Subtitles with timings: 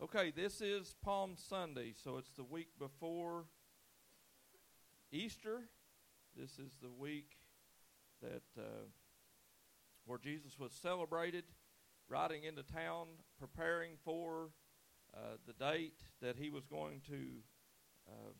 [0.00, 3.46] Okay, this is Palm Sunday, so it's the week before
[5.10, 5.62] Easter.
[6.36, 7.32] This is the week
[8.22, 8.86] that uh,
[10.06, 11.42] where Jesus was celebrated,
[12.08, 13.08] riding into town,
[13.40, 14.50] preparing for
[15.12, 17.18] uh, the date that he was going to
[18.08, 18.30] uh,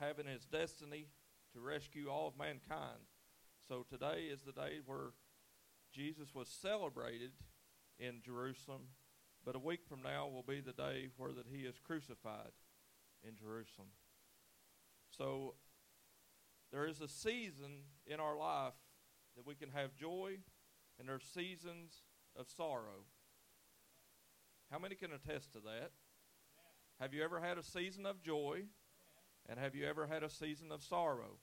[0.00, 1.08] have in his destiny
[1.52, 3.10] to rescue all of mankind.
[3.68, 5.12] So today is the day where
[5.92, 7.32] Jesus was celebrated
[7.98, 8.84] in Jerusalem
[9.44, 12.52] but a week from now will be the day where that he is crucified
[13.26, 13.88] in Jerusalem.
[15.10, 15.54] So
[16.72, 18.74] there is a season in our life
[19.36, 20.38] that we can have joy,
[20.98, 22.02] and there are seasons
[22.36, 23.04] of sorrow.
[24.70, 25.90] How many can attest to that?
[27.00, 28.62] Have you ever had a season of joy?
[29.48, 31.38] And have you ever had a season of sorrow?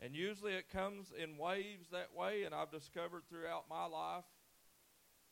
[0.00, 4.24] And usually it comes in waves that way, and I've discovered throughout my life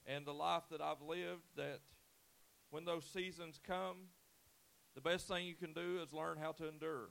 [0.07, 1.81] and the life that I've lived that
[2.71, 4.09] when those seasons come,
[4.95, 7.11] the best thing you can do is learn how to endure.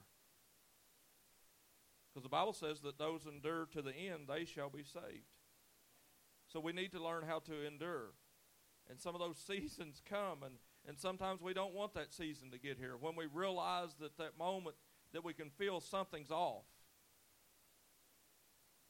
[2.08, 5.26] Because the Bible says that those endure to the end, they shall be saved.
[6.48, 8.12] So we need to learn how to endure.
[8.88, 10.54] And some of those seasons come, and,
[10.88, 12.94] and sometimes we don't want that season to get here.
[12.98, 14.76] When we realize that that moment
[15.12, 16.64] that we can feel something's off.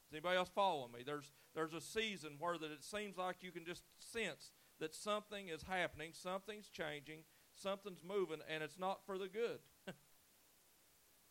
[0.07, 0.99] Is anybody else following me?
[1.05, 5.49] There's there's a season where that it seems like you can just sense that something
[5.49, 7.23] is happening, something's changing,
[7.55, 9.59] something's moving, and it's not for the good.
[9.87, 9.95] it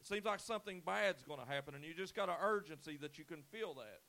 [0.03, 3.25] seems like something bad's going to happen, and you just got an urgency that you
[3.25, 4.01] can feel that.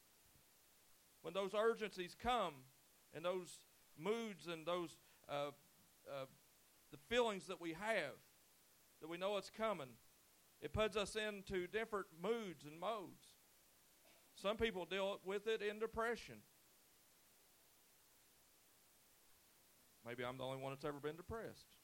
[1.21, 2.53] When those urgencies come,
[3.13, 3.59] and those
[3.97, 4.97] moods and those
[5.29, 5.51] uh,
[6.07, 6.25] uh,
[6.91, 8.15] the feelings that we have,
[9.01, 9.89] that we know it's coming,
[10.61, 13.36] it puts us into different moods and modes.
[14.41, 16.35] Some people deal with it in depression.
[20.05, 21.75] Maybe I'm the only one that's ever been depressed.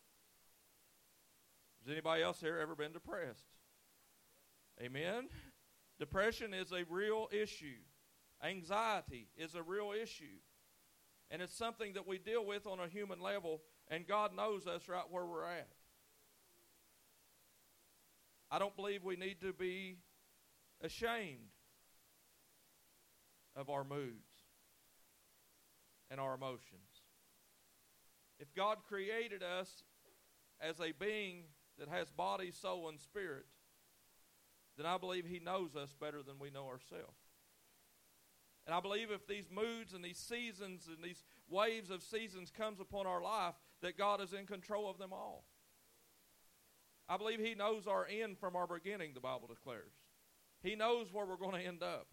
[1.82, 3.48] Has anybody else here ever been depressed?
[4.82, 5.30] Amen.
[6.00, 7.82] Depression is a real issue.
[8.44, 10.40] Anxiety is a real issue.
[11.32, 14.88] And it's something that we deal with on a human level, and God knows us
[14.88, 15.70] right where we're at.
[18.52, 19.98] I don't believe we need to be
[20.82, 21.53] ashamed
[23.56, 24.44] of our moods
[26.10, 27.02] and our emotions.
[28.40, 29.84] If God created us
[30.60, 31.44] as a being
[31.80, 33.46] that has body, soul, and spirit,
[34.78, 37.18] then I believe He knows us better than we know ourselves.
[38.66, 42.80] And I believe if these moods and these seasons and these waves of seasons comes
[42.80, 45.44] upon our life, that God is in control of them all.
[47.10, 49.92] I believe He knows our end from our beginning, the Bible declares.
[50.62, 52.08] He knows where we're going to end up.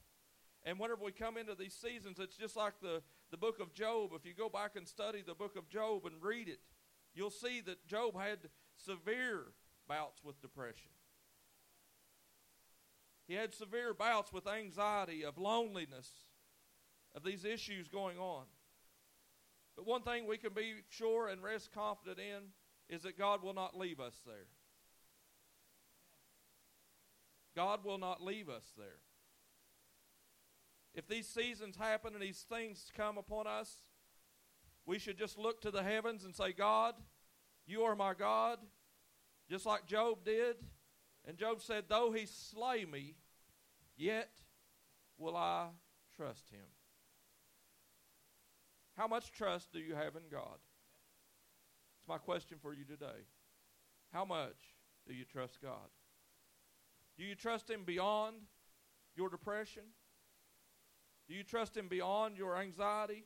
[0.64, 4.10] And whenever we come into these seasons, it's just like the, the book of Job.
[4.14, 6.60] If you go back and study the book of Job and read it,
[7.14, 8.38] you'll see that Job had
[8.76, 9.46] severe
[9.88, 10.90] bouts with depression.
[13.26, 16.10] He had severe bouts with anxiety, of loneliness,
[17.14, 18.44] of these issues going on.
[19.76, 23.54] But one thing we can be sure and rest confident in is that God will
[23.54, 24.48] not leave us there.
[27.56, 28.98] God will not leave us there.
[30.94, 33.80] If these seasons happen and these things come upon us,
[34.86, 36.94] we should just look to the heavens and say, God,
[37.66, 38.58] you are my God,
[39.48, 40.56] just like Job did.
[41.26, 43.14] And Job said, Though he slay me,
[43.96, 44.30] yet
[45.18, 45.68] will I
[46.16, 46.66] trust him.
[48.96, 50.58] How much trust do you have in God?
[51.98, 53.24] It's my question for you today.
[54.12, 54.56] How much
[55.06, 55.88] do you trust God?
[57.16, 58.36] Do you trust Him beyond
[59.14, 59.82] your depression?
[61.30, 63.22] Do you trust Him beyond your anxiety?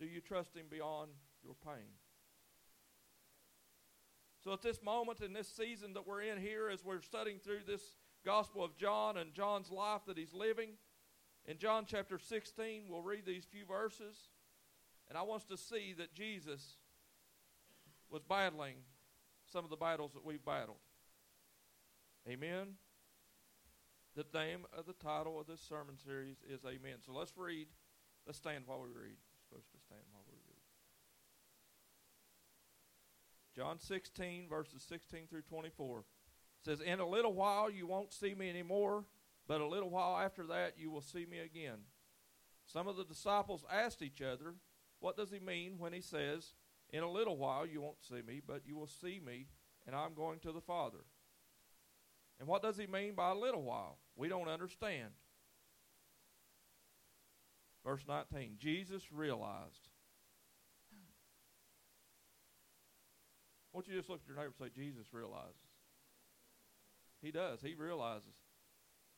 [0.00, 1.12] Do you trust Him beyond
[1.44, 1.86] your pain?
[4.42, 7.60] So, at this moment in this season that we're in here, as we're studying through
[7.64, 7.82] this
[8.24, 10.70] Gospel of John and John's life that he's living,
[11.46, 14.16] in John chapter 16, we'll read these few verses.
[15.08, 16.78] And I want us to see that Jesus
[18.10, 18.76] was battling
[19.52, 20.78] some of the battles that we've battled.
[22.28, 22.74] Amen.
[24.16, 26.96] The name of the title of this sermon series is Amen.
[27.04, 27.68] So let's read.
[28.26, 29.16] Let's stand while we read.
[29.16, 30.60] We're supposed to stand while we read.
[33.54, 36.04] John 16, verses 16 through 24
[36.64, 39.04] says, In a little while you won't see me anymore,
[39.46, 41.78] but a little while after that you will see me again.
[42.66, 44.54] Some of the disciples asked each other,
[44.98, 46.54] What does he mean when he says,
[46.92, 49.46] In a little while you won't see me, but you will see me,
[49.86, 51.04] and I'm going to the Father?
[52.40, 53.98] And what does he mean by a little while?
[54.16, 55.10] We don't understand.
[57.84, 59.88] Verse 19 Jesus realized
[63.72, 65.54] don't you just look at your neighbor and say, Jesus realizes.
[67.22, 67.60] He does.
[67.62, 68.34] He realizes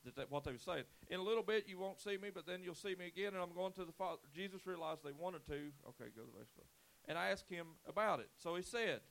[0.05, 0.83] that, that what they were saying.
[1.09, 3.37] In a little bit, you won't see me, but then you'll see me again, and
[3.37, 4.21] I'm going to the Father.
[4.33, 5.71] Jesus realized they wanted to.
[5.89, 6.67] Okay, go to the next one.
[7.07, 8.29] And I asked him about it.
[8.37, 9.01] So he said,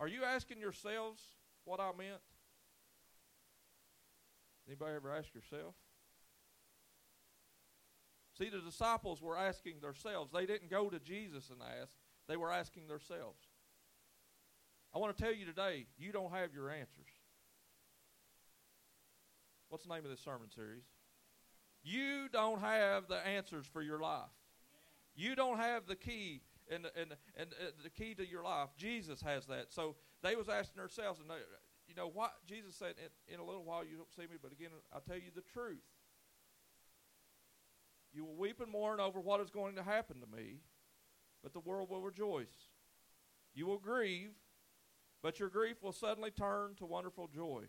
[0.00, 1.22] Are you asking yourselves
[1.64, 2.22] what I meant?
[4.68, 5.74] Anybody ever ask yourself?
[8.36, 10.30] See, the disciples were asking themselves.
[10.32, 11.94] They didn't go to Jesus and ask,
[12.28, 13.40] they were asking themselves.
[14.94, 17.08] I want to tell you today, you don't have your answers.
[19.68, 20.84] What's the name of this sermon series?
[21.82, 24.30] You don't have the answers for your life.
[25.14, 27.50] You don't have the key and and and
[27.82, 28.68] the key to your life.
[28.76, 29.72] Jesus has that.
[29.72, 31.34] So they was asking themselves, and they,
[31.98, 32.94] know what Jesus said.
[32.98, 35.42] In, in a little while you don't see me, but again I'll tell you the
[35.42, 35.78] truth.
[38.12, 40.60] You will weep and mourn over what is going to happen to me,
[41.42, 42.70] but the world will rejoice.
[43.54, 44.30] You will grieve,
[45.22, 47.64] but your grief will suddenly turn to wonderful joy.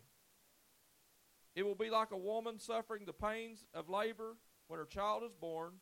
[1.56, 4.38] It will be like a woman suffering the pains of labor
[4.68, 5.74] when her child is born.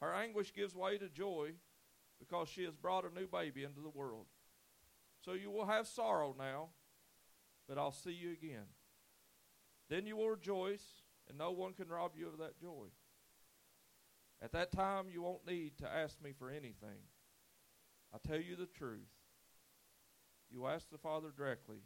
[0.00, 1.52] Her anguish gives way to joy
[2.20, 4.26] because she has brought a new baby into the world.
[5.24, 6.68] So you will have sorrow now,
[7.68, 8.66] but I'll see you again.
[9.90, 10.84] Then you will rejoice,
[11.28, 12.86] and no one can rob you of that joy.
[14.42, 17.02] At that time, you won't need to ask me for anything.
[18.14, 19.08] I tell you the truth.
[20.50, 21.82] You ask the Father directly,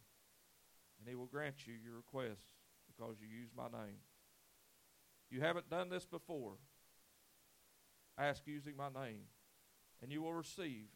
[0.99, 2.47] and He will grant you your requests
[2.87, 3.99] because you use my name.
[5.31, 6.55] You haven't done this before.
[8.19, 9.25] Ask using my name,
[10.03, 10.89] and you will receive,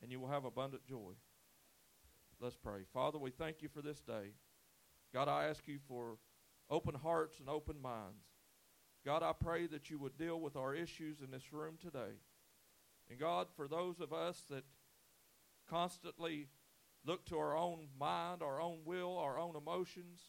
[0.00, 1.14] and you will have abundant joy.
[2.40, 2.82] Let's pray.
[2.92, 4.34] Father, we thank you for this day.
[5.12, 6.18] God, I ask you for
[6.70, 8.26] open hearts and open minds.
[9.04, 12.20] God, I pray that you would deal with our issues in this room today.
[13.10, 14.64] And God, for those of us that
[15.68, 16.48] constantly
[17.04, 20.20] look to our own mind, our own will, our own emotions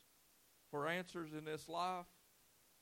[0.72, 2.08] for answers in this life,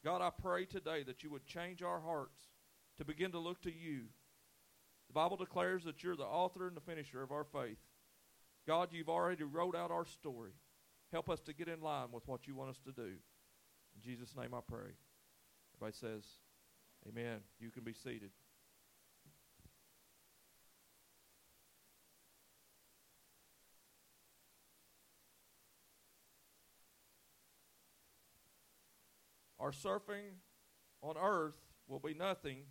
[0.06, 2.44] God, I pray today that you would change our hearts
[2.98, 4.04] to begin to look to you.
[5.08, 7.80] The Bible declares that you're the author and the finisher of our faith.
[8.68, 10.52] God, you've already wrote out our story.
[11.14, 13.02] Help us to get in line with what you want us to do.
[13.02, 14.92] In Jesus' name I pray.
[15.76, 16.26] Everybody says,
[17.08, 17.40] Amen.
[17.60, 18.32] You can be seated.
[29.60, 30.36] Our surfing
[31.02, 32.64] on earth will be nothing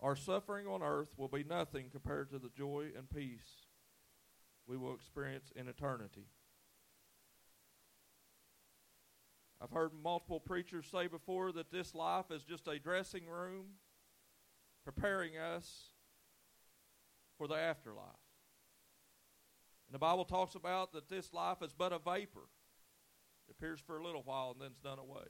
[0.00, 3.66] Our suffering on earth will be nothing compared to the joy and peace
[4.68, 6.26] we will experience in eternity.
[9.60, 13.66] I've heard multiple preachers say before that this life is just a dressing room
[14.84, 15.90] preparing us
[17.36, 18.04] for the afterlife.
[19.88, 22.46] And the Bible talks about that this life is but a vapor.
[23.48, 25.26] It appears for a little while and then it's done away.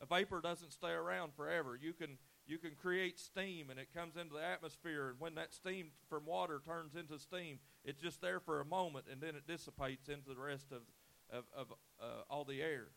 [0.00, 1.78] A vapor doesn't stay around forever.
[1.80, 5.08] You can you can create steam and it comes into the atmosphere.
[5.08, 9.06] And when that steam from water turns into steam it's just there for a moment
[9.10, 10.82] and then it dissipates into the rest of,
[11.30, 12.88] of, of uh, all the air.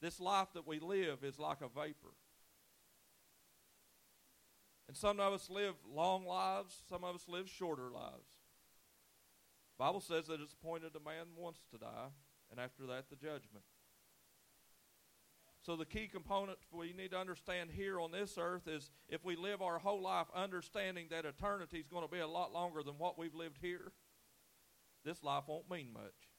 [0.00, 2.14] This life that we live is like a vapor.
[4.86, 8.36] And some of us live long lives some of us live shorter lives.
[9.78, 12.08] The bible says that it's appointed a man once to die
[12.50, 13.64] and after that the judgment
[15.68, 19.36] so, the key component we need to understand here on this earth is if we
[19.36, 22.94] live our whole life understanding that eternity is going to be a lot longer than
[22.94, 23.92] what we've lived here,
[25.04, 26.30] this life won't mean much.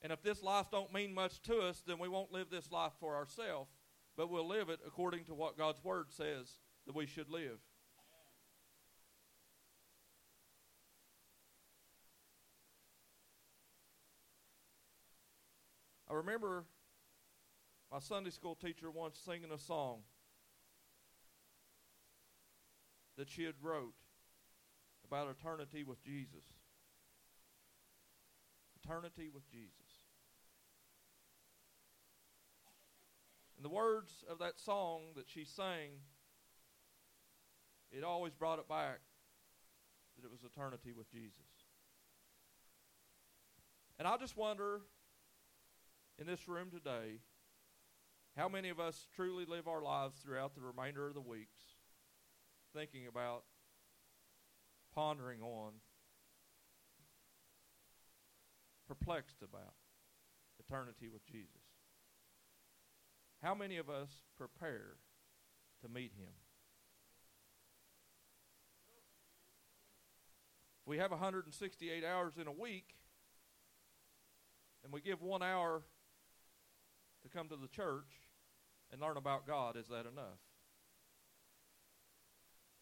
[0.00, 2.92] And if this life don't mean much to us, then we won't live this life
[2.98, 3.70] for ourselves,
[4.16, 6.54] but we'll live it according to what God's Word says
[6.86, 7.58] that we should live.
[16.14, 16.64] I remember
[17.90, 20.02] my Sunday school teacher once singing a song
[23.18, 23.94] that she had wrote
[25.04, 26.44] about eternity with Jesus.
[28.84, 29.72] Eternity with Jesus.
[33.56, 35.98] And the words of that song that she sang,
[37.90, 39.00] it always brought it back
[40.16, 41.40] that it was eternity with Jesus.
[43.98, 44.82] And I just wonder
[46.18, 47.18] in this room today,
[48.36, 51.60] how many of us truly live our lives throughout the remainder of the weeks
[52.74, 53.44] thinking about,
[54.94, 55.72] pondering on,
[58.88, 59.74] perplexed about
[60.58, 61.48] eternity with Jesus.
[63.42, 64.96] How many of us prepare
[65.82, 66.32] to meet him?
[70.82, 72.96] If we have 168 hours in a week
[74.82, 75.82] and we give one hour
[77.24, 78.12] to come to the church
[78.92, 80.40] and learn about God, is that enough?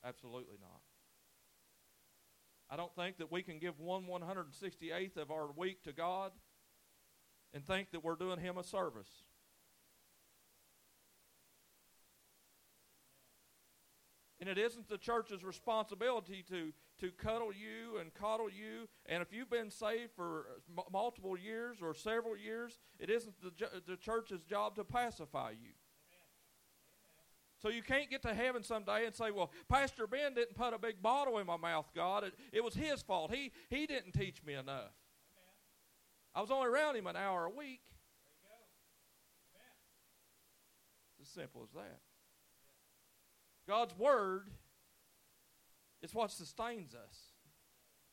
[0.05, 0.81] Absolutely not.
[2.69, 6.33] I don't think that we can give one 168th of our week to God
[7.55, 9.11] and think that we're doing Him a service.
[14.41, 16.73] And it isn't the church's responsibility to,
[17.03, 18.89] to cuddle you and coddle you.
[19.07, 23.35] And if you've been saved for uh, m- multiple years or several years, it isn't
[23.43, 25.73] the, ju- the church's job to pacify you.
[27.61, 30.79] So you can't get to heaven someday and say, well, Pastor Ben didn't put a
[30.79, 32.23] big bottle in my mouth, God.
[32.25, 33.33] It, it was his fault.
[33.35, 34.93] He, he didn't teach me enough.
[35.31, 36.35] Amen.
[36.37, 37.83] I was only around him an hour a week.
[41.19, 41.99] It's as simple as that.
[43.69, 44.51] God's Word
[46.03, 47.33] is what sustains us.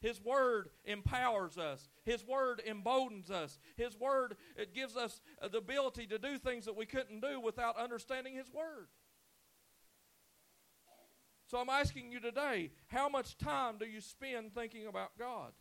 [0.01, 1.89] His Word empowers us.
[2.05, 3.59] His Word emboldens us.
[3.75, 5.19] His Word it gives us
[5.51, 8.87] the ability to do things that we couldn't do without understanding His Word.
[11.47, 15.51] So I'm asking you today how much time do you spend thinking about God?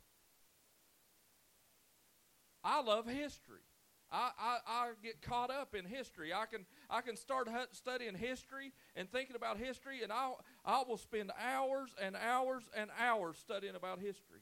[2.63, 3.61] I love history.
[4.11, 6.33] I, I, get caught up in history.
[6.33, 10.33] I can I can start studying history and thinking about history, and I
[10.65, 14.41] I will spend hours and hours and hours studying about history.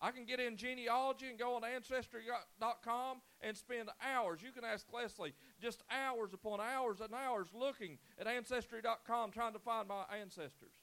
[0.00, 4.42] I can get in genealogy and go on Ancestry.com and spend hours.
[4.42, 9.58] You can ask Leslie, just hours upon hours and hours looking at Ancestry.com trying to
[9.58, 10.74] find my ancestors.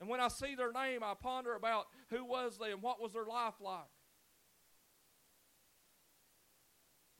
[0.00, 3.12] And when I see their name, I ponder about who was they and what was
[3.12, 3.93] their life like.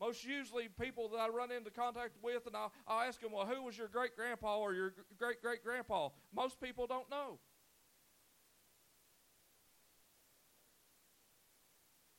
[0.00, 3.46] Most usually, people that I run into contact with, and I'll, I'll ask them, Well,
[3.46, 6.08] who was your great grandpa or your great great grandpa?
[6.34, 7.38] Most people don't know.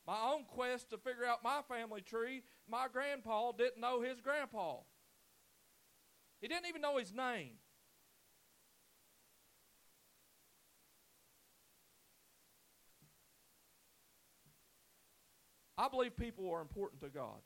[0.08, 4.78] My own quest to figure out my family tree, my grandpa didn't know his grandpa.
[6.40, 7.54] He didn't even know his name.
[15.78, 17.42] I believe people are important to God.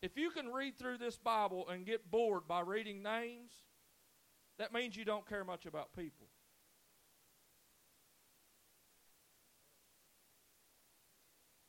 [0.00, 3.52] If you can read through this Bible and get bored by reading names,
[4.58, 6.28] that means you don't care much about people.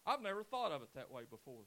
[0.06, 1.64] I've never thought of it that way before.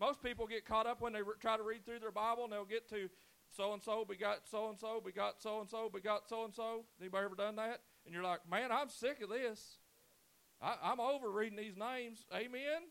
[0.00, 2.52] Most people get caught up when they re- try to read through their Bible and
[2.52, 3.08] they'll get to
[3.50, 6.84] so and so begot so and so begot so and so begot so and so.
[7.00, 7.80] Anybody ever done that?
[8.04, 9.78] And you're like, man, I'm sick of this.
[10.60, 12.26] I, I'm over reading these names.
[12.32, 12.82] Amen.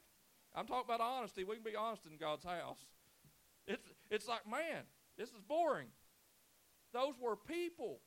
[0.58, 1.44] I'm talking about honesty.
[1.44, 2.80] We can be honest in God's house.
[3.68, 4.84] It's it's like, man,
[5.16, 5.90] this is boring.
[6.94, 8.00] Those were people.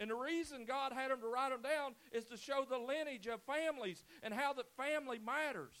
[0.00, 3.28] And the reason God had them to write them down is to show the lineage
[3.28, 5.76] of families and how that family matters.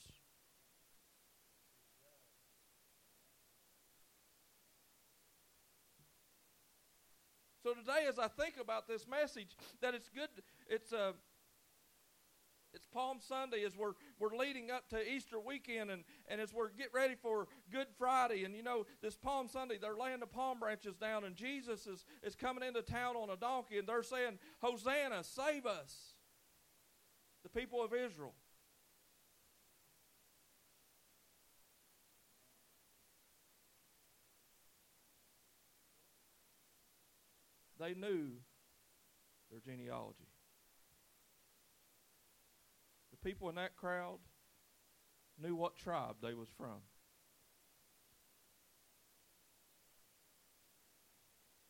[7.62, 10.28] So today, as I think about this message, that it's good,
[10.68, 11.14] it's a.
[12.76, 16.68] It's Palm Sunday as we're, we're leading up to Easter weekend and, and as we're
[16.68, 18.44] getting ready for Good Friday.
[18.44, 22.04] And you know, this Palm Sunday, they're laying the palm branches down and Jesus is,
[22.22, 26.12] is coming into town on a donkey and they're saying, Hosanna, save us.
[27.44, 28.34] The people of Israel.
[37.80, 38.32] They knew
[39.50, 40.26] their genealogy
[43.26, 44.18] people in that crowd
[45.42, 46.80] knew what tribe they was from.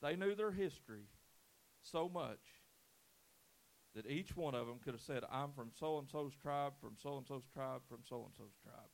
[0.03, 1.09] They knew their history
[1.81, 2.39] so much
[3.95, 6.97] that each one of them could have said, I'm from so and so's tribe, from
[7.03, 8.91] so and so's tribe, from so and so's tribe.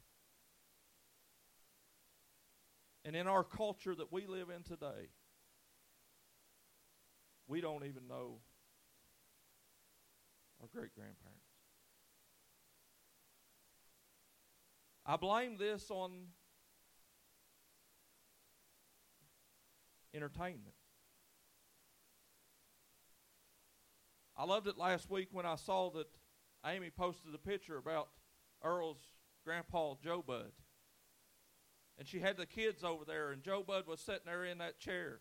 [3.04, 5.10] And in our culture that we live in today,
[7.48, 8.38] we don't even know
[10.60, 11.41] our great grandparents.
[15.04, 16.28] I blame this on
[20.14, 20.74] entertainment.
[24.36, 26.06] I loved it last week when I saw that
[26.64, 28.08] Amy posted a picture about
[28.62, 29.02] Earl's
[29.44, 30.52] grandpa, Joe Bud.
[31.98, 34.78] And she had the kids over there, and Joe Bud was sitting there in that
[34.78, 35.20] chair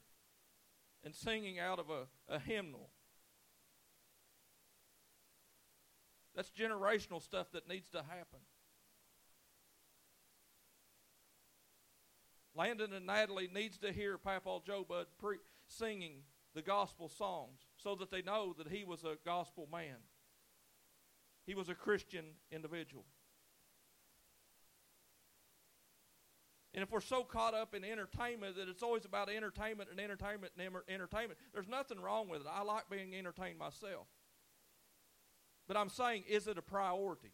[1.04, 2.92] and singing out of a, a hymnal.
[6.36, 8.40] That's generational stuff that needs to happen.
[12.62, 16.18] Landon and Natalie needs to hear Papa Joe Bud pre- singing
[16.54, 19.98] the gospel songs so that they know that he was a gospel man.
[21.48, 23.06] He was a Christian individual.
[26.76, 30.54] And if we're so caught up in entertainment that it's always about entertainment and entertainment
[30.56, 32.48] and entertainment, there's nothing wrong with it.
[32.48, 34.06] I like being entertained myself.
[35.68, 37.32] But I'm saying, is it a priority?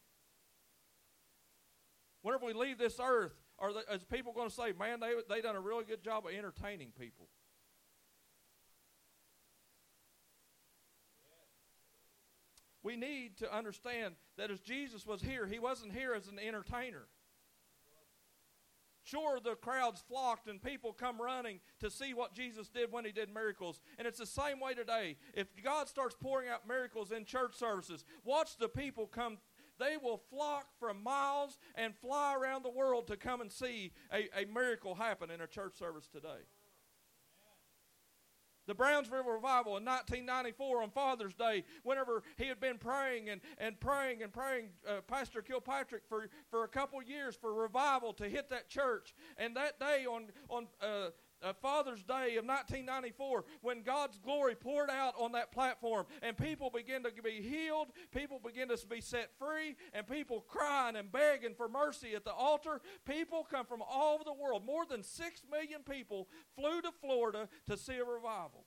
[2.21, 5.41] Whenever we leave this earth, are the, is people going to say, man, they, they
[5.41, 7.27] done a really good job of entertaining people?
[12.83, 17.07] We need to understand that as Jesus was here, he wasn't here as an entertainer.
[19.03, 23.11] Sure, the crowds flocked and people come running to see what Jesus did when he
[23.11, 23.79] did miracles.
[23.97, 25.15] And it's the same way today.
[25.33, 29.37] If God starts pouring out miracles in church services, watch the people come.
[29.79, 34.29] They will flock from miles and fly around the world to come and see a,
[34.41, 36.45] a miracle happen in a church service today
[38.67, 43.79] the Brownsville revival in 1994 on Father's Day, whenever he had been praying and, and
[43.79, 48.49] praying and praying, uh, Pastor Kilpatrick, for, for a couple years for revival to hit
[48.49, 49.15] that church.
[49.37, 51.09] And that day on, on uh,
[51.43, 56.69] uh, Father's Day of 1994 when God's glory poured out on that platform and people
[56.69, 61.53] began to be healed, people began to be set free, and people crying and begging
[61.55, 62.81] for mercy at the altar.
[63.05, 64.65] People come from all over the world.
[64.65, 68.65] More than 6 million people flew to Florida to see a revival.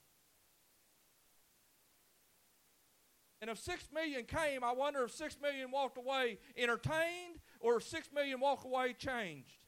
[3.40, 8.08] And if 6 million came, I wonder if 6 million walked away entertained or 6
[8.14, 9.59] million walked away changed.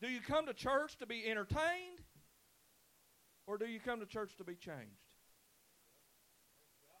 [0.00, 2.00] Do you come to church to be entertained?
[3.46, 5.14] Or do you come to church to be changed?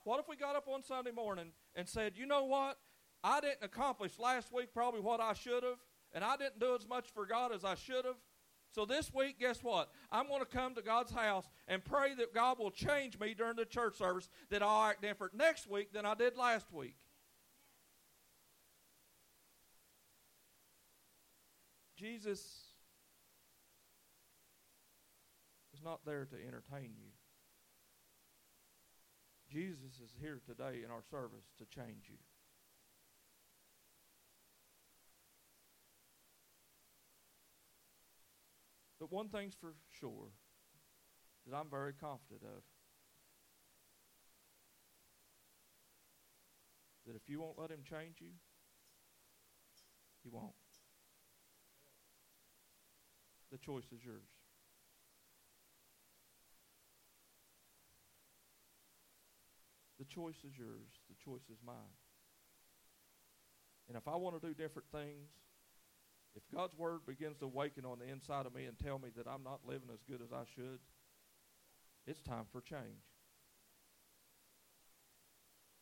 [0.04, 2.78] What if we got up one Sunday morning and said, you know what?
[3.22, 5.78] I didn't accomplish last week probably what I should have,
[6.12, 8.16] and I didn't do as much for God as I should have.
[8.72, 9.90] So this week, guess what?
[10.10, 13.56] I'm going to come to God's house and pray that God will change me during
[13.56, 16.96] the church service, that I'll act different next week than I did last week.
[21.96, 22.69] Jesus
[25.80, 27.10] is not there to entertain you.
[29.50, 32.16] Jesus is here today in our service to change you.
[38.98, 40.28] But one thing's for sure
[41.46, 42.62] that I'm very confident of
[47.06, 48.28] that if you won't let him change you,
[50.22, 50.52] he won't.
[53.50, 54.39] The choice is yours.
[60.00, 60.88] The choice is yours.
[61.10, 61.76] The choice is mine.
[63.86, 65.28] And if I want to do different things,
[66.34, 69.26] if God's word begins to awaken on the inside of me and tell me that
[69.26, 70.78] I'm not living as good as I should,
[72.06, 72.80] it's time for change.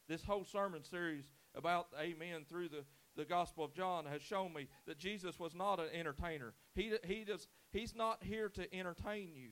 [0.09, 4.67] This whole sermon series about Amen through the, the Gospel of John has shown me
[4.87, 6.55] that Jesus was not an entertainer.
[6.75, 9.51] He, he does, he's not here to entertain you.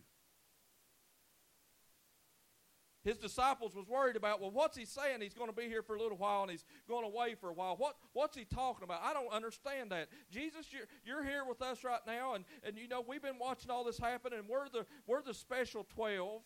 [3.06, 5.20] His disciples was worried about, well, what's he saying?
[5.20, 7.52] He's going to be here for a little while and he's going away for a
[7.52, 7.76] while.
[7.76, 9.00] What, what's he talking about?
[9.00, 10.08] I don't understand that.
[10.28, 13.70] Jesus, you're, you're here with us right now, and, and you know, we've been watching
[13.70, 16.42] all this happen, and we're the, we're the special 12.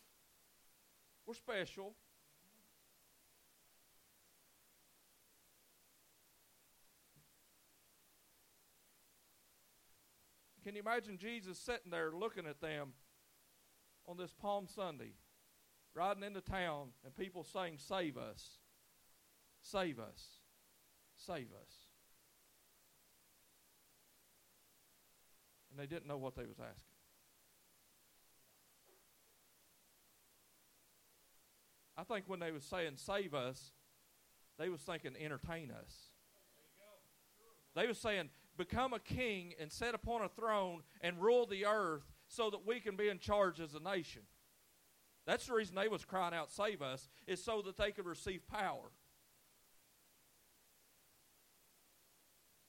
[1.25, 1.95] We're special.
[10.63, 12.93] Can you imagine Jesus sitting there looking at them
[14.07, 15.15] on this Palm Sunday?
[15.95, 18.59] Riding into town and people saying, Save us,
[19.63, 20.41] save us,
[21.17, 21.73] save us.
[25.71, 26.91] And they didn't know what they was asking.
[31.97, 33.73] I think when they was saying save us,
[34.59, 36.09] they was thinking entertain us.
[37.77, 42.03] They was saying become a king and set upon a throne and rule the earth
[42.27, 44.23] so that we can be in charge as a nation.
[45.27, 48.47] That's the reason they was crying out, save us, is so that they could receive
[48.49, 48.91] power.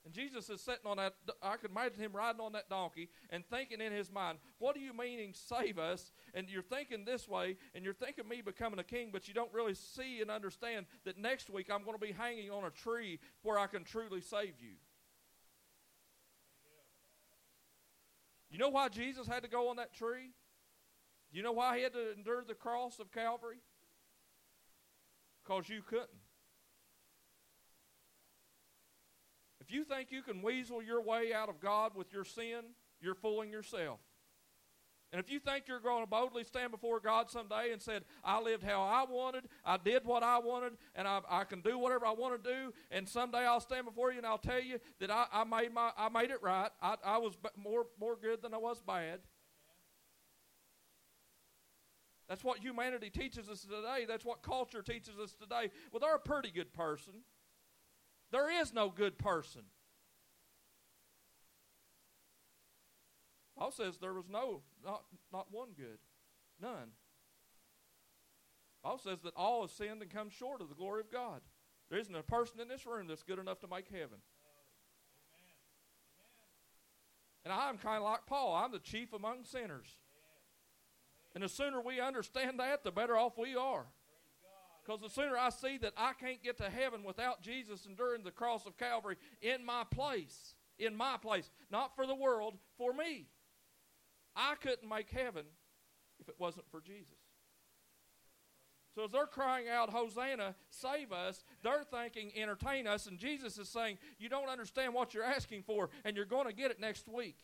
[0.04, 3.46] And Jesus is sitting on that, I can imagine him riding on that donkey and
[3.46, 6.12] thinking in his mind, what do you mean save us?
[6.34, 9.54] And you're thinking this way, and you're thinking me becoming a king, but you don't
[9.54, 13.20] really see and understand that next week I'm going to be hanging on a tree
[13.44, 14.74] where I can truly save you.
[18.50, 20.32] You know why Jesus had to go on that tree?
[21.32, 23.60] You know why he had to endure the cross of Calvary?
[25.44, 26.10] Because you couldn't.
[29.62, 32.62] If you think you can weasel your way out of God with your sin,
[33.00, 34.00] you're fooling yourself.
[35.14, 38.40] And if you think you're going to boldly stand before God someday and said, I
[38.40, 42.06] lived how I wanted, I did what I wanted, and I, I can do whatever
[42.06, 45.12] I want to do, and someday I'll stand before you and I'll tell you that
[45.12, 46.70] I, I made my I made it right.
[46.82, 49.20] I, I was more more good than I was bad.
[52.32, 54.06] That's what humanity teaches us today.
[54.08, 55.70] That's what culture teaches us today.
[55.92, 57.12] Well, they're a pretty good person.
[58.32, 59.64] There is no good person.
[63.58, 65.98] Paul says there was no, not, not one good.
[66.62, 66.92] None.
[68.82, 71.42] Paul says that all have sinned and come short of the glory of God.
[71.90, 74.20] There isn't a person in this room that's good enough to make heaven.
[77.44, 78.56] And I'm kind of like Paul.
[78.56, 79.98] I'm the chief among sinners.
[81.34, 83.86] And the sooner we understand that, the better off we are.
[84.84, 88.32] Because the sooner I see that I can't get to heaven without Jesus enduring the
[88.32, 93.28] cross of Calvary in my place, in my place, not for the world, for me.
[94.36, 95.46] I couldn't make heaven
[96.20, 97.18] if it wasn't for Jesus.
[98.96, 103.70] So as they're crying out, Hosanna, save us, they're thinking, entertain us, and Jesus is
[103.70, 107.08] saying, You don't understand what you're asking for, and you're going to get it next
[107.08, 107.38] week.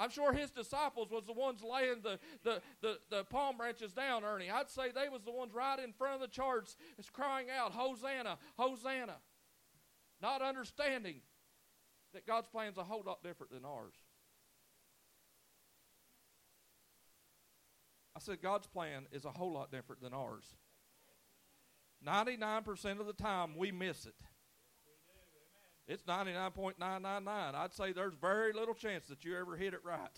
[0.00, 4.24] I'm sure his disciples was the ones laying the, the, the, the, palm branches down,
[4.24, 4.50] Ernie.
[4.50, 6.70] I'd say they was the ones right in front of the church
[7.12, 9.16] crying out, Hosanna, Hosanna.
[10.22, 11.16] Not understanding
[12.14, 13.94] that God's plan's a whole lot different than ours.
[18.16, 20.44] I said God's plan is a whole lot different than ours.
[22.06, 24.14] 99% of the time we miss it.
[25.90, 27.26] It's 99.999.
[27.26, 30.16] I'd say there's very little chance that you ever hit it right.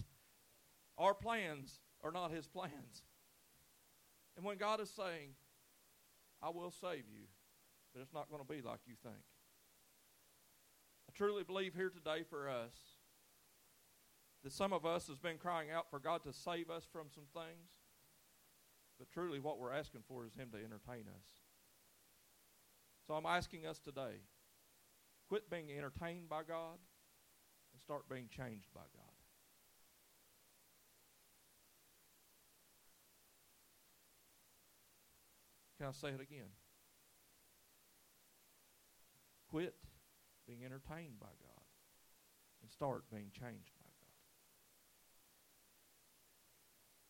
[0.98, 3.04] Our plans are not His plans.
[4.36, 5.30] And when God is saying,
[6.42, 7.24] I will save you,
[7.94, 9.24] but it's not going to be like you think.
[11.08, 12.74] I truly believe here today for us
[14.44, 17.24] that some of us has been crying out for God to save us from some
[17.32, 17.70] things,
[18.98, 21.40] but truly what we're asking for is Him to entertain us.
[23.06, 24.20] So I'm asking us today
[25.32, 26.76] Quit being entertained by God
[27.72, 29.14] and start being changed by God.
[35.78, 36.50] Can I say it again?
[39.48, 39.74] Quit
[40.46, 41.64] being entertained by God
[42.60, 44.12] and start being changed by God.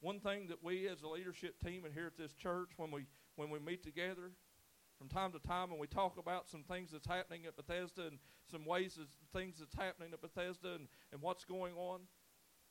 [0.01, 3.07] One thing that we as a leadership team and here at this church, when we
[3.35, 4.31] when we meet together,
[5.03, 8.19] from time to time and we talk about some things that's happening at Bethesda and
[8.49, 12.03] some ways of things that's happening at Bethesda and, and what's going on,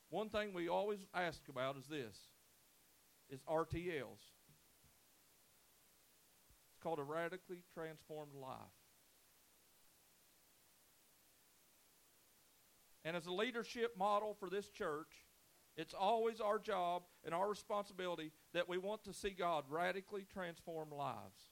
[0.09, 2.17] one thing we always ask about is this
[3.29, 4.21] is RTLs.
[6.69, 8.55] It's called a radically transformed life.
[13.03, 15.25] And as a leadership model for this church,
[15.75, 20.91] it's always our job and our responsibility that we want to see God radically transform
[20.91, 21.50] lives.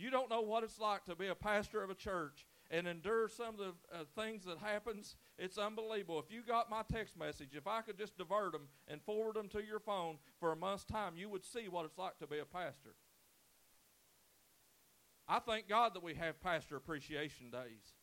[0.00, 3.28] You don't know what it's like to be a pastor of a church and endure
[3.28, 5.16] some of the uh, things that happens.
[5.38, 6.18] It's unbelievable.
[6.18, 9.48] If you got my text message, if I could just divert them and forward them
[9.50, 12.38] to your phone for a month's time, you would see what it's like to be
[12.38, 12.94] a pastor.
[15.28, 17.94] I thank God that we have pastor appreciation days.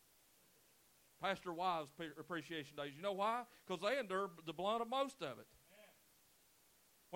[1.19, 2.91] Pastor wives appreciation days.
[2.95, 3.41] You know why?
[3.65, 5.47] Because they endure the blunt of most of it.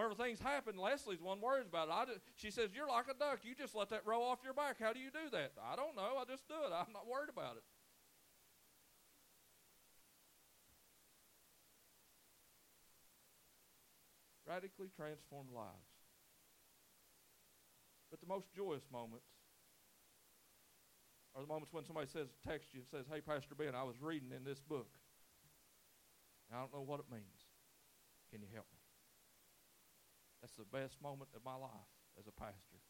[0.01, 1.93] Whenever things happen, Leslie's one worries about it.
[1.93, 3.41] I just, she says, You're like a duck.
[3.43, 4.77] You just let that roll off your back.
[4.81, 5.51] How do you do that?
[5.61, 6.17] I don't know.
[6.17, 6.73] I just do it.
[6.73, 7.63] I'm not worried about it.
[14.49, 15.69] Radically transformed lives.
[18.09, 19.29] But the most joyous moments
[21.35, 24.01] are the moments when somebody says, text you and says, Hey, Pastor Ben, I was
[24.01, 24.97] reading in this book.
[26.51, 27.45] I don't know what it means.
[28.31, 28.80] Can you help me?
[30.41, 32.81] That's the best moment of my life as a pastor,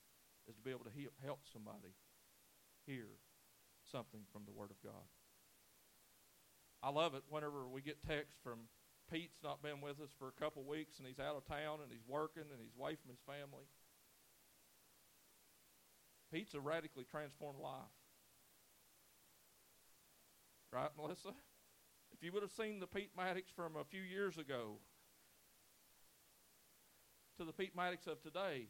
[0.47, 1.93] is to be able to help somebody
[2.87, 3.07] hear
[3.91, 5.05] something from the Word of God.
[6.81, 8.71] I love it whenever we get text from
[9.11, 11.91] Pete's not been with us for a couple weeks and he's out of town and
[11.91, 13.67] he's working and he's away from his family.
[16.33, 17.91] Pete's a radically transformed life.
[20.71, 21.35] Right, Melissa?
[22.13, 24.77] If you would have seen the Pete Maddox from a few years ago,
[27.41, 28.67] to the Pete Maddox of today.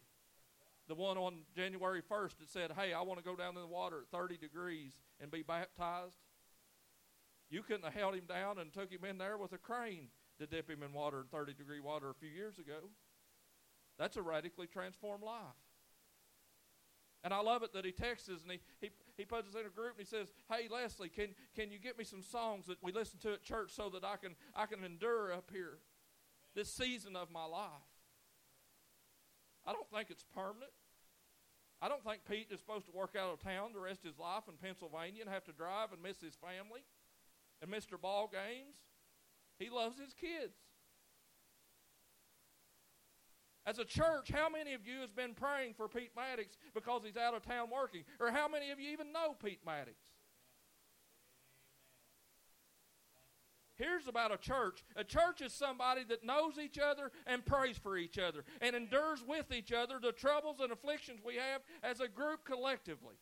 [0.88, 3.68] The one on January 1st that said, Hey, I want to go down in the
[3.68, 6.16] water at 30 degrees and be baptized.
[7.50, 10.08] You couldn't have held him down and took him in there with a crane
[10.40, 12.90] to dip him in water, 30 degree water, a few years ago.
[14.00, 15.60] That's a radically transformed life.
[17.26, 19.68] And I love it that he texts us and he, he, he puts us in
[19.68, 22.82] a group and he says, Hey Leslie, can, can you get me some songs that
[22.82, 25.80] we listen to at church so that I can I can endure up here
[26.56, 27.91] this season of my life?
[29.72, 30.76] I don't think it's permanent.
[31.82, 34.20] I don't think Pete is supposed to work out of town the rest of his
[34.20, 36.84] life in Pennsylvania and have to drive and miss his family
[37.62, 38.76] and their ball games.
[39.60, 40.60] He loves his kids.
[43.66, 47.16] As a church, how many of you has been praying for Pete Maddox because he's
[47.16, 48.04] out of town working?
[48.20, 49.96] Or how many of you even know Pete Maddox?
[53.82, 54.84] Here's about a church.
[54.96, 59.24] A church is somebody that knows each other and prays for each other and endures
[59.28, 63.16] with each other the troubles and afflictions we have as a group collectively.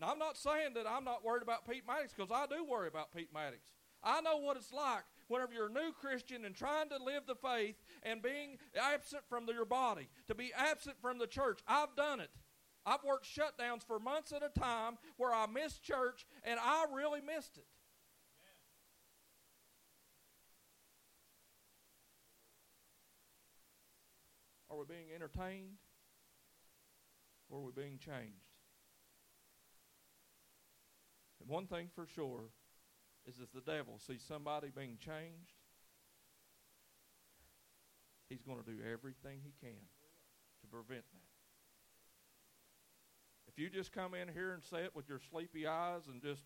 [0.00, 2.88] Now, I'm not saying that I'm not worried about Pete Maddox because I do worry
[2.88, 3.60] about Pete Maddox.
[4.02, 7.34] I know what it's like whenever you're a new Christian and trying to live the
[7.34, 11.60] faith and being absent from your body, to be absent from the church.
[11.68, 12.30] I've done it.
[12.86, 17.20] I've worked shutdowns for months at a time where I missed church and I really
[17.20, 17.66] missed it.
[24.70, 25.78] Are we being entertained?
[27.48, 28.50] Or are we being changed?
[31.40, 32.50] And one thing for sure
[33.26, 35.54] is if the devil sees somebody being changed,
[38.28, 39.78] he's going to do everything he can
[40.60, 41.23] to prevent that.
[43.56, 46.42] If you just come in here and sit with your sleepy eyes and just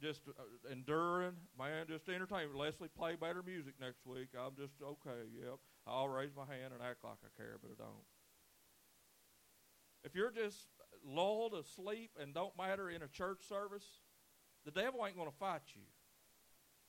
[0.00, 2.54] just uh, enduring, man, just entertain.
[2.54, 4.28] Leslie, play better music next week.
[4.38, 5.26] I'm just okay.
[5.34, 8.06] Yep, I'll raise my hand and act like I care, but I don't.
[10.04, 10.68] If you're just
[11.04, 13.86] lulled asleep and don't matter in a church service,
[14.64, 15.82] the devil ain't going to fight you.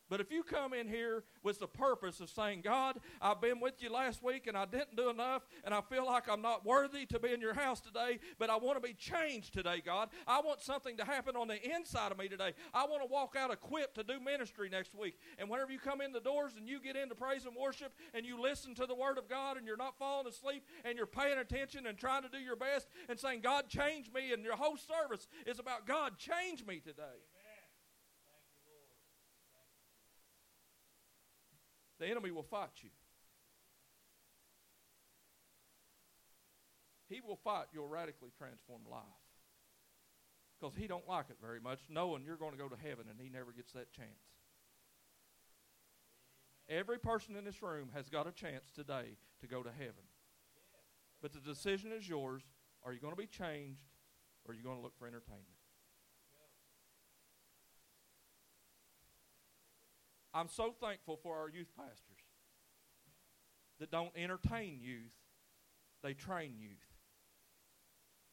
[0.10, 3.82] But if you come in here with the purpose of saying, God, I've been with
[3.82, 7.06] you last week and I didn't do enough, and I feel like I'm not worthy
[7.08, 10.10] to be in your house today, but I want to be changed today, God.
[10.28, 12.54] I want something to happen on the inside of me today.
[12.74, 15.18] I want to walk out equipped to do ministry next week.
[15.39, 18.26] And whenever you come in the doors and you get into praise and worship and
[18.26, 21.39] you listen to the Word of God and you're not falling asleep and you're paying
[21.39, 24.78] attention and trying to do your best and saying, God, change me, and your whole
[24.78, 27.04] service is about God, change me today.
[32.06, 32.91] The enemy will fight you.
[37.10, 39.02] He will fight your radically transformed life.
[40.54, 43.20] Because he don't like it very much, knowing you're going to go to heaven and
[43.20, 44.10] he never gets that chance.
[46.70, 50.06] Every person in this room has got a chance today to go to heaven.
[51.24, 52.44] But the decision is yours.
[52.84, 53.82] Are you going to be changed
[54.46, 55.55] or are you going to look for entertainment?
[60.36, 62.26] I'm so thankful for our youth pastors
[63.80, 65.15] that don't entertain youth,
[66.04, 66.86] they train youth.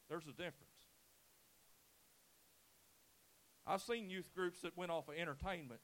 [0.09, 0.59] There's a difference.
[3.65, 5.79] I've seen youth groups that went off of entertainment,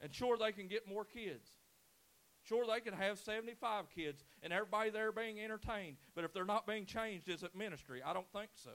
[0.00, 1.48] and sure, they can get more kids.
[2.44, 6.66] Sure, they can have 75 kids and everybody there being entertained, but if they're not
[6.66, 8.00] being changed, is it ministry?
[8.06, 8.70] I don't think so.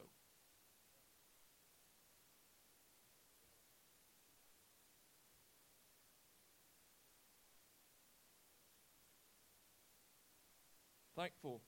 [11.23, 11.61] Thankful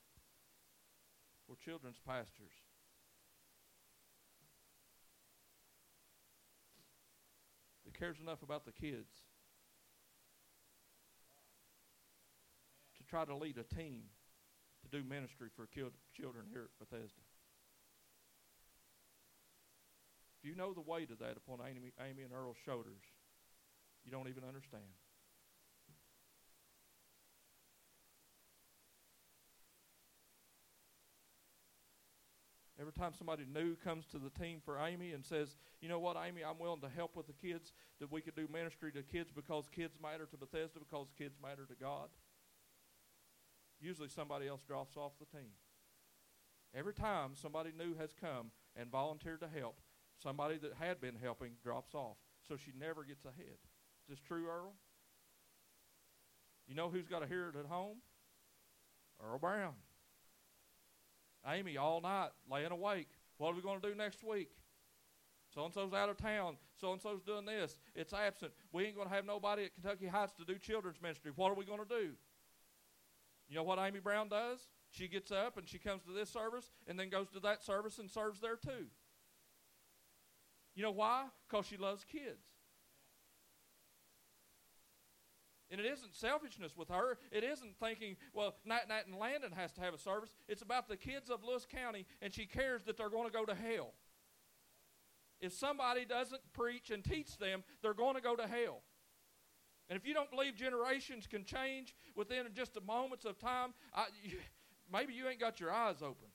[1.48, 2.52] for children's pastors.
[7.86, 9.08] That cares enough about the kids
[12.98, 14.02] to try to lead a team
[14.82, 17.24] to do ministry for children here at Bethesda.
[20.42, 23.00] If you know the weight of that upon Amy, Amy and Earl's shoulders,
[24.04, 24.84] you don't even understand.
[32.78, 36.16] Every time somebody new comes to the team for Amy and says, you know what,
[36.22, 39.32] Amy, I'm willing to help with the kids, that we could do ministry to kids
[39.34, 42.08] because kids matter to Bethesda, because kids matter to God.
[43.80, 45.52] Usually somebody else drops off the team.
[46.74, 49.80] Every time somebody new has come and volunteered to help,
[50.22, 52.16] somebody that had been helping drops off.
[52.46, 53.56] So she never gets ahead.
[54.02, 54.74] Is this true, Earl?
[56.68, 57.98] You know who's got to hear it at home?
[59.24, 59.74] Earl Brown.
[61.48, 63.08] Amy all night laying awake.
[63.38, 64.50] What are we going to do next week?
[65.54, 66.56] So and so's out of town.
[66.80, 67.78] So and so's doing this.
[67.94, 68.52] It's absent.
[68.72, 71.32] We ain't going to have nobody at Kentucky Heights to do children's ministry.
[71.34, 72.10] What are we going to do?
[73.48, 74.58] You know what Amy Brown does?
[74.90, 77.98] She gets up and she comes to this service and then goes to that service
[77.98, 78.86] and serves there too.
[80.74, 81.26] You know why?
[81.48, 82.55] Because she loves kids.
[85.70, 87.18] And it isn't selfishness with her.
[87.32, 90.30] It isn't thinking, well, Nat, Nat, and Landon has to have a service.
[90.48, 93.44] It's about the kids of Lewis County, and she cares that they're going to go
[93.44, 93.92] to hell.
[95.40, 98.82] If somebody doesn't preach and teach them, they're going to go to hell.
[99.88, 104.06] And if you don't believe generations can change within just a moments of time, I,
[104.22, 104.38] you,
[104.92, 106.25] maybe you ain't got your eyes open.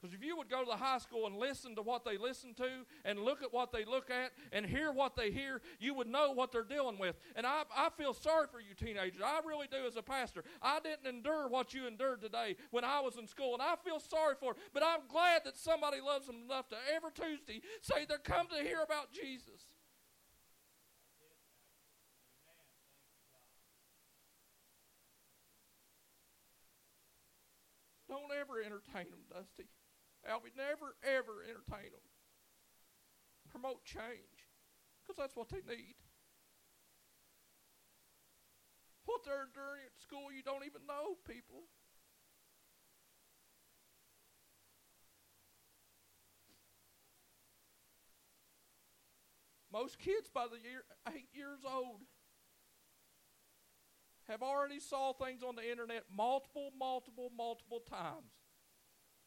[0.00, 2.54] Because if you would go to the high school and listen to what they listen
[2.54, 2.68] to
[3.04, 6.30] and look at what they look at and hear what they hear, you would know
[6.30, 7.16] what they're dealing with.
[7.34, 9.20] And I, I feel sorry for you teenagers.
[9.24, 10.44] I really do as a pastor.
[10.62, 13.98] I didn't endure what you endured today when I was in school, and I feel
[13.98, 14.58] sorry for it.
[14.72, 18.62] But I'm glad that somebody loves them enough to every Tuesday say they're come to
[18.62, 19.66] hear about Jesus.
[28.08, 29.68] Don't ever entertain them, Dusty.
[30.28, 32.04] Albie, never, ever entertain them.
[33.48, 34.44] Promote change.
[35.00, 35.96] Because that's what they need.
[39.06, 41.64] What they're doing at school, you don't even know, people.
[49.72, 52.00] Most kids by the year eight years old
[54.28, 58.37] have already saw things on the internet multiple, multiple, multiple times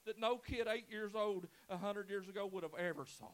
[0.06, 3.32] that no kid eight years old a hundred years ago would have ever saw.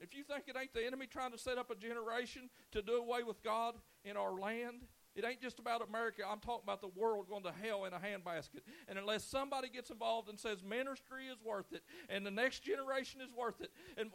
[0.00, 2.94] If you think it ain't the enemy trying to set up a generation to do
[2.94, 4.82] away with God in our land,
[5.14, 6.22] it ain't just about America.
[6.28, 8.62] I'm talking about the world going to hell in a handbasket.
[8.88, 13.20] And unless somebody gets involved and says ministry is worth it and the next generation
[13.20, 14.10] is worth it, and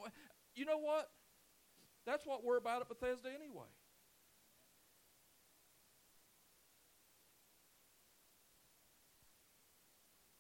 [0.56, 1.10] you know what?
[2.06, 3.68] That's what we're about at Bethesda anyway.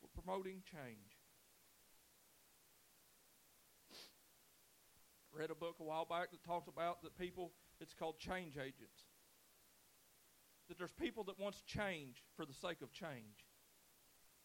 [0.02, 1.18] We're promoting change.
[5.34, 9.04] read a book a while back that talks about that people, it's called change agents.
[10.70, 13.46] That there's people that wants change for the sake of change.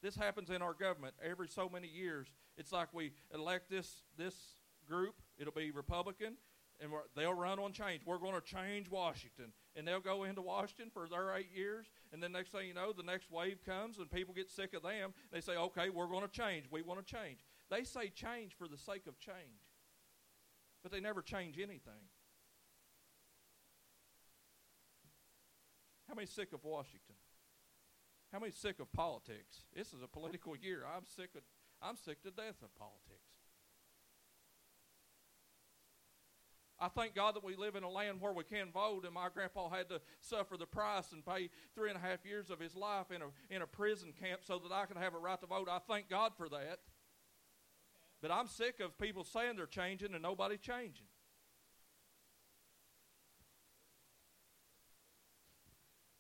[0.03, 2.27] This happens in our government every so many years.
[2.57, 4.35] It's like we elect this this
[4.89, 6.35] group, it'll be Republican,
[6.81, 8.03] and they'll run on change.
[8.05, 9.53] We're going to change Washington.
[9.77, 11.87] And they'll go into Washington for their eight years.
[12.13, 14.83] And then next thing you know, the next wave comes and people get sick of
[14.83, 15.15] them.
[15.33, 16.67] They say, okay, we're going to change.
[16.71, 17.45] We want to change.
[17.71, 19.69] They say change for the sake of change.
[20.83, 22.09] But they never change anything.
[26.09, 27.15] How many sick of Washington?
[28.33, 29.63] How many sick of politics?
[29.75, 30.83] This is a political year.
[30.85, 31.43] I'm sick of
[31.83, 33.40] I'm sick to death of politics.
[36.81, 39.29] I thank God that we live in a land where we can vote, and my
[39.33, 42.75] grandpa had to suffer the price and pay three and a half years of his
[42.75, 45.47] life in a, in a prison camp so that I could have a right to
[45.47, 45.69] vote.
[45.71, 46.79] I thank God for that.
[48.23, 51.07] But I'm sick of people saying they're changing and nobody changing.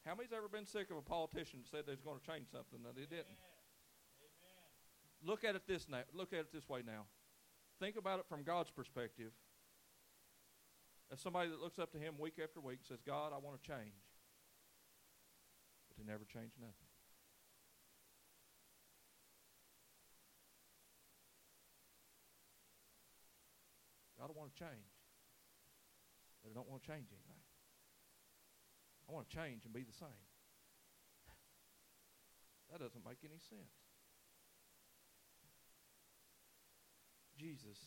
[0.04, 2.48] How many's ever been sick of a politician that said they was going to change
[2.52, 3.38] something that they didn't?
[3.38, 5.22] Amen.
[5.22, 6.02] Look at it this now.
[6.12, 7.04] Look at it this way now.
[7.78, 9.32] Think about it from God's perspective
[11.12, 13.60] as somebody that looks up to him week after week and says, God, I want
[13.60, 13.98] to change.
[15.88, 16.90] But they never change nothing.
[24.18, 24.92] God, I want to change.
[26.42, 27.42] But I don't want to change anything.
[29.08, 30.22] I want to change and be the same.
[32.70, 33.74] That doesn't make any sense.
[37.36, 37.78] Jesus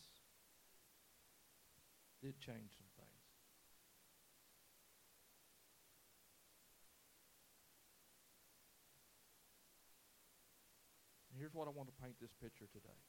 [2.20, 3.14] did change some things.
[11.34, 13.02] And here's what I want to paint this picture today.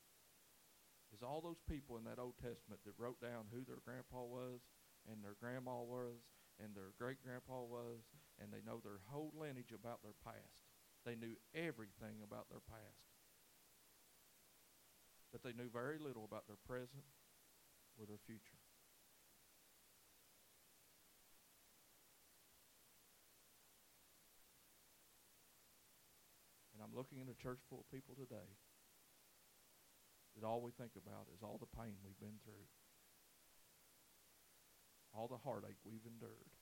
[1.13, 4.65] Is all those people in that Old Testament that wrote down who their grandpa was
[5.05, 6.25] and their grandma was
[6.57, 8.07] and their great grandpa was,
[8.39, 10.71] and they know their whole lineage about their past.
[11.05, 13.11] They knew everything about their past.
[15.31, 17.03] But they knew very little about their present
[17.99, 18.64] or their future.
[26.95, 28.55] Looking in a church full of people today
[30.35, 32.67] that all we think about is all the pain we've been through,
[35.11, 36.55] all the heartache we've endured,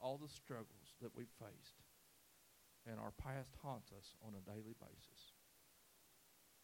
[0.00, 1.82] all the struggles that we've faced,
[2.86, 5.34] and our past haunts us on a daily basis.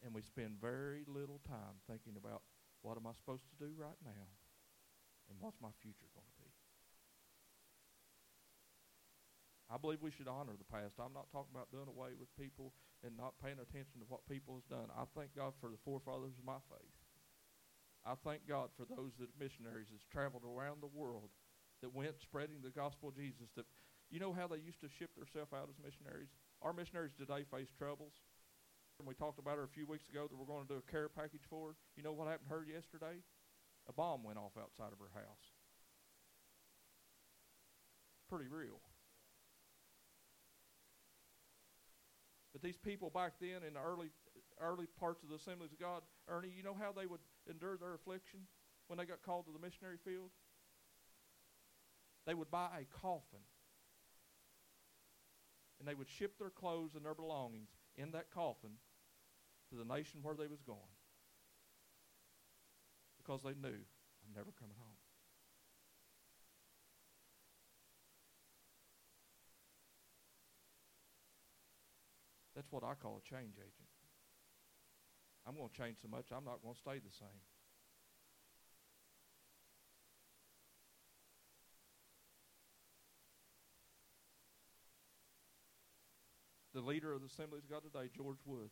[0.03, 2.41] And we spend very little time thinking about
[2.81, 4.27] what am I supposed to do right now
[5.29, 6.40] and what's my future going to be.
[9.71, 10.99] I believe we should honor the past.
[10.99, 12.75] I'm not talking about doing away with people
[13.07, 14.91] and not paying attention to what people has done.
[14.91, 16.97] I thank God for the forefathers of my faith.
[18.03, 21.31] I thank God for those that missionaries that's traveled around the world
[21.79, 23.47] that went spreading the gospel of Jesus.
[23.55, 23.63] That
[24.11, 26.35] you know how they used to ship themselves out as missionaries.
[26.59, 28.11] Our missionaries today face troubles.
[28.99, 30.91] And we talked about her a few weeks ago that we're going to do a
[30.91, 31.75] care package for her.
[31.95, 33.23] You know what happened to her yesterday?
[33.87, 35.47] A bomb went off outside of her house.
[38.29, 38.83] Pretty real.
[42.51, 44.11] But these people back then in the early
[44.59, 47.95] early parts of the assemblies of God, Ernie, you know how they would endure their
[47.95, 48.41] affliction
[48.87, 50.29] when they got called to the missionary field?
[52.27, 53.41] They would buy a coffin.
[55.79, 58.77] And they would ship their clothes and their belongings in that coffin
[59.71, 60.93] to the nation where they was going.
[63.17, 63.81] Because they knew,
[64.21, 65.00] I'm never coming home.
[72.55, 73.89] That's what I call a change agent.
[75.47, 77.41] I'm going to change so much, I'm not going to stay the same.
[86.73, 88.69] The leader of the Assemblies of God today, George Wood,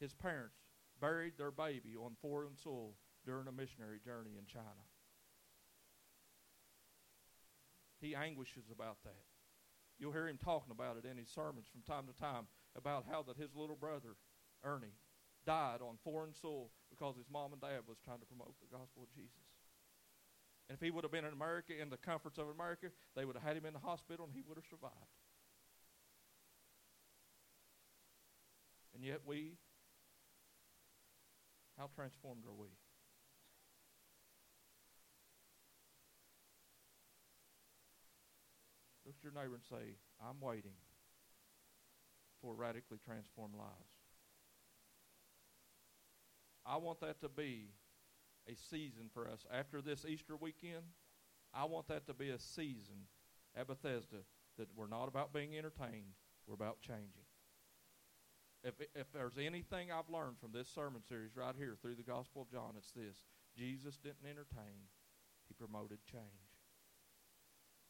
[0.00, 0.56] his parents
[1.00, 2.94] buried their baby on foreign soil
[3.26, 4.84] during a missionary journey in China.
[8.00, 9.24] He anguishes about that.
[9.98, 12.46] You'll hear him talking about it in his sermons from time to time
[12.76, 14.16] about how that his little brother,
[14.62, 14.98] Ernie,
[15.46, 19.02] died on foreign soil because his mom and dad was trying to promote the gospel
[19.02, 19.44] of Jesus.
[20.68, 23.36] And if he would have been in America in the comforts of America, they would
[23.36, 24.94] have had him in the hospital and he would have survived.
[28.94, 29.58] And yet we,
[31.76, 32.68] how transformed are we?
[39.04, 40.72] Look at your neighbor and say, I'm waiting
[42.44, 43.96] for radically transformed lives.
[46.66, 47.70] I want that to be
[48.46, 49.46] a season for us.
[49.52, 50.84] After this Easter weekend,
[51.54, 53.08] I want that to be a season
[53.56, 54.24] at Bethesda
[54.58, 56.12] that we're not about being entertained,
[56.46, 57.24] we're about changing.
[58.62, 62.42] If, if there's anything I've learned from this sermon series right here through the Gospel
[62.42, 63.24] of John, it's this
[63.56, 64.88] Jesus didn't entertain,
[65.48, 66.24] he promoted change.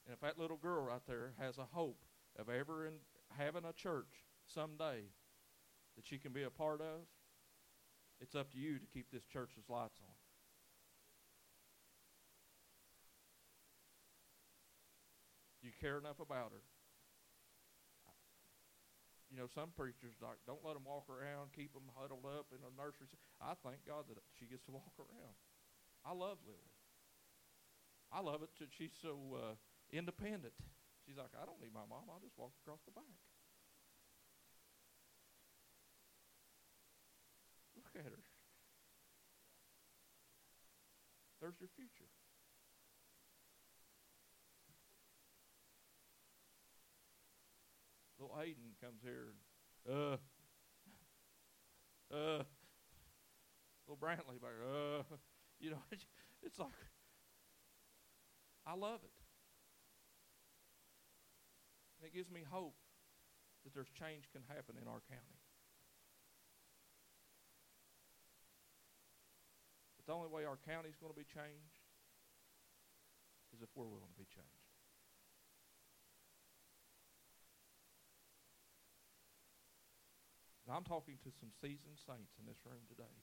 [0.07, 2.03] And if that little girl right there has a hope
[2.39, 2.95] of ever in,
[3.37, 5.03] having a church someday
[5.97, 7.07] that she can be a part of,
[8.21, 10.15] it's up to you to keep this church's lights on.
[15.63, 16.61] You care enough about her.
[19.33, 22.63] You know, some preachers like don't let them walk around, keep them huddled up in
[22.63, 23.09] a nursery.
[23.41, 25.35] I thank God that she gets to walk around.
[26.05, 26.71] I love Lily.
[28.13, 29.55] I love it that she's so uh,
[29.91, 30.55] independent.
[31.03, 32.07] She's like, I don't need my mom.
[32.07, 33.19] I'll just walk across the back.
[37.75, 38.23] Look at her.
[41.45, 42.09] There's your future.
[48.19, 49.35] Little Hayden comes here
[49.87, 50.17] uh,
[52.11, 52.45] uh,
[53.87, 55.03] little Brantley back, uh,
[55.61, 55.83] you know,
[56.43, 56.71] it's like,
[58.67, 59.13] I love it.
[62.01, 62.77] And it gives me hope
[63.65, 65.44] that there's change can happen in our county.
[70.05, 71.81] But the only way our county is going to be changed
[73.57, 74.69] is if we're willing to be changed.
[80.69, 83.17] I'm talking to some seasoned saints in this room today.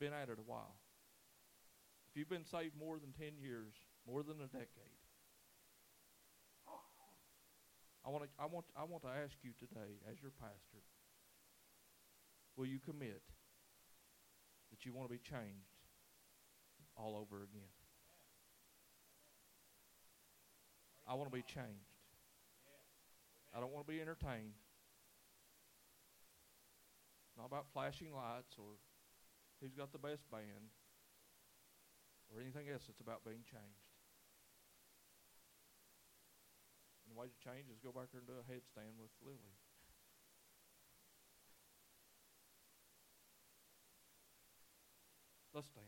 [0.00, 0.74] Been at it a while.
[2.08, 3.76] If you've been saved more than 10 years,
[4.08, 4.98] more than a decade,
[8.04, 10.82] I want to, I want, I want to ask you today, as your pastor,
[12.56, 13.22] will you commit
[14.78, 15.74] that you want to be changed
[16.94, 17.74] all over again.
[21.08, 21.98] I want to be changed.
[23.56, 24.54] I don't want to be entertained.
[27.36, 28.78] Not about flashing lights or
[29.58, 30.70] who's got the best band
[32.30, 32.86] or anything else.
[32.86, 33.88] It's about being changed.
[37.02, 39.56] And the way to change is go back there and do a headstand with Lily.
[45.58, 45.86] Let's stand.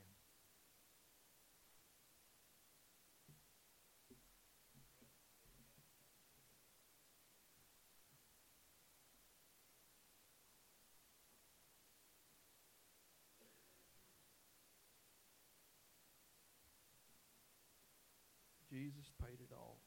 [18.72, 19.78] Jesus paid it all.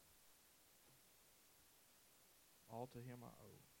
[2.72, 3.73] all to him I owe.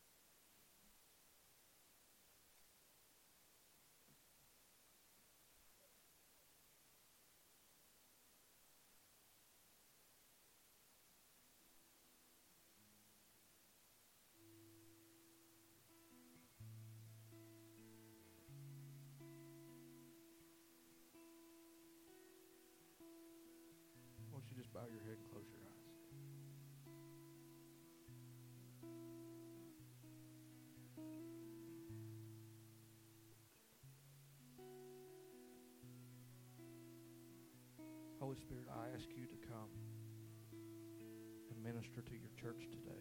[41.94, 42.92] Minister to your church today.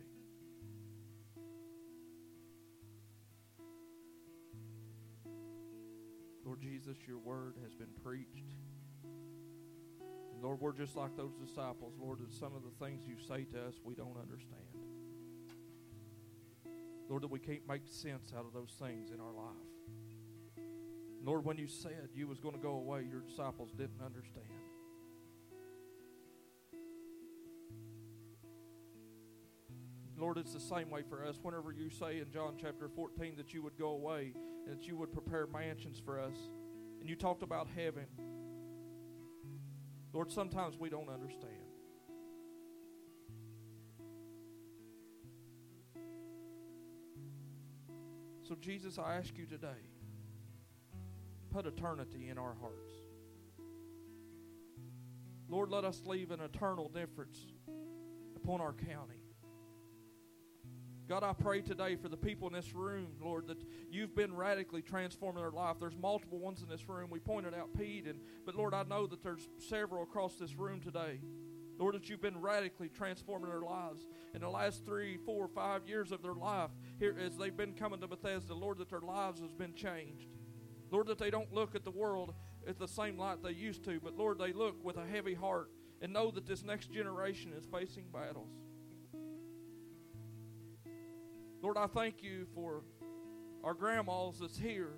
[6.45, 8.51] Lord Jesus, your word has been preached.
[10.33, 13.45] And Lord, we're just like those disciples, Lord, that some of the things you say
[13.45, 14.61] to us we don't understand.
[17.09, 20.65] Lord, that we can't make sense out of those things in our life.
[21.23, 24.62] Lord, when you said you was going to go away, your disciples didn't understand.
[30.23, 31.37] Lord, it's the same way for us.
[31.41, 34.33] Whenever you say in John chapter 14 that you would go away
[34.65, 36.37] and that you would prepare mansions for us,
[37.01, 38.05] and you talked about heaven,
[40.13, 41.51] Lord, sometimes we don't understand.
[48.47, 49.67] So, Jesus, I ask you today,
[51.51, 52.93] put eternity in our hearts.
[55.49, 57.45] Lord, let us leave an eternal difference
[58.37, 59.22] upon our county.
[61.13, 64.81] God, I pray today for the people in this room, Lord, that you've been radically
[64.81, 65.75] transforming their life.
[65.79, 67.11] There's multiple ones in this room.
[67.11, 70.81] We pointed out Pete, and but Lord, I know that there's several across this room
[70.81, 71.19] today.
[71.77, 76.11] Lord, that you've been radically transforming their lives in the last three, four, five years
[76.11, 76.71] of their life.
[76.97, 80.29] Here, as they've been coming to Bethesda, Lord, that their lives has been changed.
[80.89, 82.33] Lord, that they don't look at the world
[82.67, 85.69] at the same light they used to, but Lord, they look with a heavy heart
[86.01, 88.62] and know that this next generation is facing battles.
[91.63, 92.83] Lord, I thank you for
[93.63, 94.95] our grandmas that's here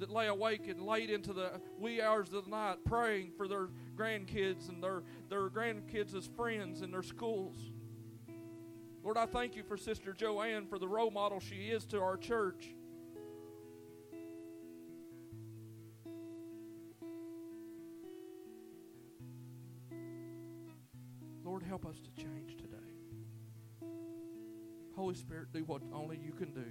[0.00, 3.68] that lay awake and late into the wee hours of the night praying for their
[3.96, 7.54] grandkids and their, their grandkids as friends in their schools.
[9.04, 12.16] Lord, I thank you for Sister Joanne for the role model she is to our
[12.16, 12.74] church.
[21.44, 22.57] Lord, help us to change.
[24.98, 26.64] Holy Spirit, do what only you can do.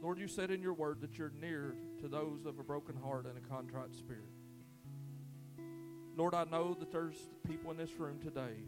[0.00, 3.26] Lord, you said in your word that you're near to those of a broken heart
[3.26, 4.30] and a contrite spirit.
[6.16, 8.64] Lord, I know that there's people in this room today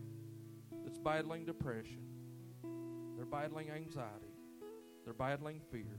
[0.84, 2.02] that's battling depression.
[3.16, 4.34] They're battling anxiety.
[5.04, 5.98] They're battling fear.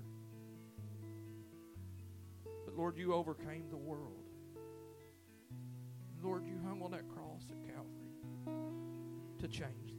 [2.66, 4.26] But Lord, you overcame the world.
[6.22, 8.60] Lord, you hung on that cross at Calvary
[9.40, 9.99] to change them.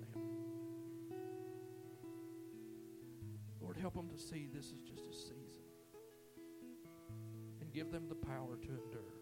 [3.70, 5.62] Lord, help them to see this is just a season
[7.60, 9.19] and give them the power to endure.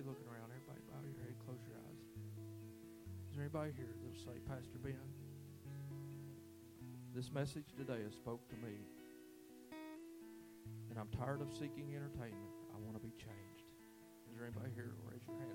[0.00, 0.48] Nobody looking around.
[0.48, 2.00] Everybody bow your head, close your eyes.
[3.28, 4.96] Is there anybody here that'll say, Pastor Ben,
[7.12, 8.80] this message today has spoke to me,
[10.88, 12.56] and I'm tired of seeking entertainment.
[12.72, 13.68] I want to be changed.
[14.24, 14.96] Is there anybody here?
[15.04, 15.50] Raise your hand.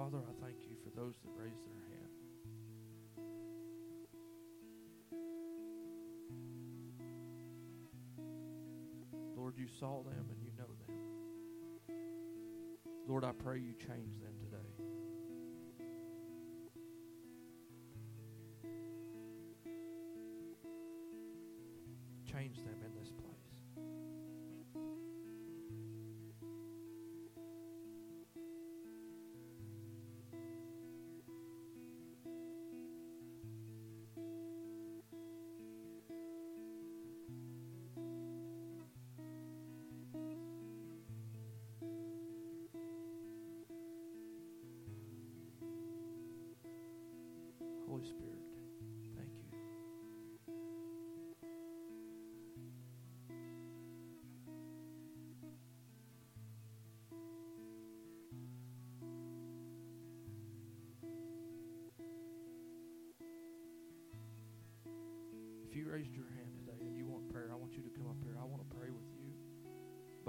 [0.00, 2.08] Father, I thank you for those that raised their hand.
[9.36, 10.96] Lord, you saw them and you know them.
[13.06, 14.39] Lord, I pray you change them
[65.80, 68.20] you raised your hand today and you want prayer, I want you to come up
[68.20, 68.36] here.
[68.36, 69.32] I want to pray with you.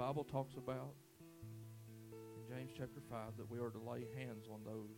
[0.00, 0.96] Bible talks about
[2.08, 4.96] in James chapter 5 that we are to lay hands on those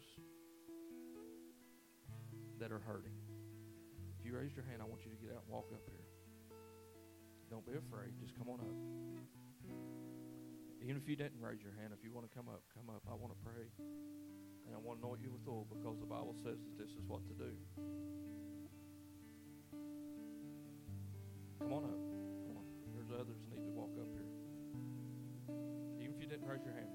[2.62, 3.18] that are hurting.
[4.14, 6.06] If you raised your hand, I want you to get out and walk up here.
[7.50, 8.14] Don't be afraid.
[8.22, 8.78] Just come on up.
[10.78, 13.02] Even if you didn't raise your hand, if you want to come up, come up.
[13.10, 13.66] I want to pray.
[14.70, 17.02] And I want to anoint you with oil because the Bible says that this is
[17.10, 17.50] what to do.
[21.64, 21.96] Come on up.
[22.44, 22.68] Come on.
[22.92, 24.28] There's others that need to walk up here.
[25.96, 26.92] Even if you didn't raise your hand,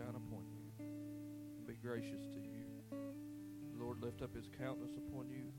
[0.00, 0.86] shine upon you
[1.58, 2.64] and be gracious to you.
[2.90, 5.52] The Lord, lift up his countenance upon you